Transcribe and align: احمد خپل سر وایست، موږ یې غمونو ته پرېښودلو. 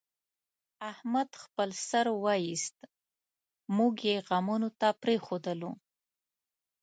احمد 0.91 1.29
خپل 1.43 1.69
سر 1.89 2.05
وایست، 2.23 2.77
موږ 3.77 3.93
یې 4.09 4.17
غمونو 4.27 4.69
ته 4.79 4.87
پرېښودلو. 5.01 5.71